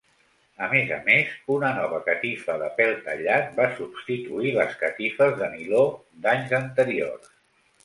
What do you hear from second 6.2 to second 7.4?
d'anys anteriors.